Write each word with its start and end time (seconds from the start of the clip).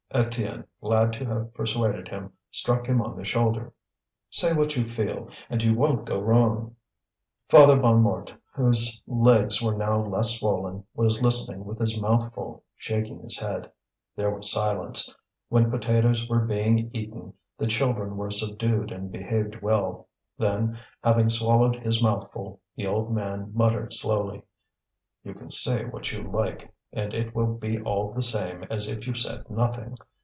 Étienne, 0.13 0.65
glad 0.81 1.13
to 1.13 1.23
have 1.25 1.53
persuaded 1.53 2.09
him, 2.09 2.33
struck 2.51 2.85
him 2.85 3.01
on 3.01 3.15
the 3.15 3.23
shoulder. 3.23 3.71
"Say 4.29 4.51
what 4.51 4.75
you 4.75 4.85
feel, 4.85 5.29
and 5.49 5.63
you 5.63 5.73
won't 5.73 6.05
go 6.05 6.19
wrong." 6.19 6.75
Father 7.47 7.77
Bonnemort, 7.77 8.33
whose 8.53 9.01
legs 9.07 9.61
were 9.63 9.73
now 9.77 10.03
less 10.05 10.37
swollen, 10.37 10.83
was 10.93 11.23
listening 11.23 11.63
with 11.63 11.79
his 11.79 11.97
mouth 12.01 12.33
full, 12.33 12.65
shaking 12.75 13.21
his 13.21 13.39
head. 13.39 13.71
There 14.13 14.35
was 14.35 14.51
silence. 14.51 15.15
When 15.47 15.71
potatoes 15.71 16.27
were 16.27 16.41
being 16.41 16.91
eaten, 16.93 17.33
the 17.57 17.67
children 17.67 18.17
were 18.17 18.31
subdued 18.31 18.91
and 18.91 19.13
behaved 19.13 19.61
well. 19.61 20.09
Then, 20.37 20.77
having 21.01 21.29
swallowed 21.29 21.77
his 21.77 22.03
mouthful, 22.03 22.59
the 22.75 22.85
old 22.85 23.13
man 23.15 23.51
muttered 23.53 23.93
slowly: 23.93 24.43
"You 25.23 25.33
can 25.35 25.51
say 25.51 25.85
what 25.85 26.11
you 26.11 26.23
like, 26.23 26.73
and 26.93 27.13
it 27.13 27.33
will 27.33 27.53
be 27.57 27.79
all 27.83 28.11
the 28.11 28.21
same 28.21 28.65
as 28.69 28.89
if 28.89 29.07
you 29.07 29.13
said 29.13 29.49
nothing. 29.49 29.95